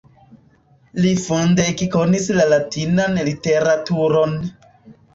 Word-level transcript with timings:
Li 1.03 1.11
funde 1.25 1.67
ekkonis 1.73 2.27
la 2.39 2.49
Latinan 2.57 3.23
literaturon. 3.31 4.39